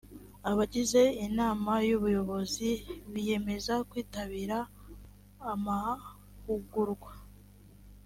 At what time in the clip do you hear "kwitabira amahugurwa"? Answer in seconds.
3.89-7.11